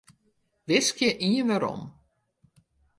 Wiskje 0.67 1.09
ien 1.27 1.33
werom. 1.47 1.81